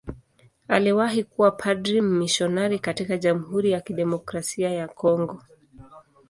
Aliwahi 0.67 1.23
kuwa 1.23 1.51
padri 1.51 2.01
mmisionari 2.01 2.79
katika 2.79 3.17
Jamhuri 3.17 3.71
ya 3.71 3.81
Kidemokrasia 3.81 4.69
ya 4.71 4.87
Kongo. 4.87 5.41